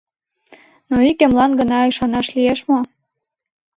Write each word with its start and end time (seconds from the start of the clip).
Но 0.89 0.95
ик 1.09 1.19
эмлан 1.25 1.51
гына 1.59 1.77
ӱшанаш 1.89 2.27
лиеш 2.35 2.59
мо? 2.69 2.79